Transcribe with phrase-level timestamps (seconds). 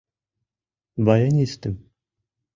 [1.05, 1.75] —Баянистым.